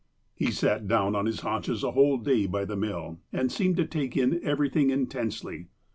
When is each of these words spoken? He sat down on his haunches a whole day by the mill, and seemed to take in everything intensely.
He 0.33 0.49
sat 0.49 0.87
down 0.87 1.13
on 1.15 1.27
his 1.27 1.41
haunches 1.41 1.83
a 1.83 1.91
whole 1.91 2.17
day 2.17 2.47
by 2.47 2.65
the 2.65 2.75
mill, 2.75 3.19
and 3.31 3.51
seemed 3.51 3.77
to 3.77 3.85
take 3.85 4.17
in 4.17 4.43
everything 4.43 4.89
intensely. 4.89 5.67